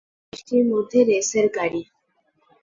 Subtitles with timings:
[0.03, 1.81] রাতে বৃষ্টির মধ্যে রেসের গাড়ি।